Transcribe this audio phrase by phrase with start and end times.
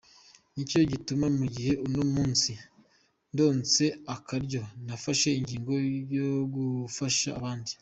[0.55, 2.51] "Nico gituma mu gihe uno munsi
[3.33, 3.83] ndonse
[4.15, 5.71] akaryo, nafashe ingingo
[6.17, 7.71] yo gufasha abandi.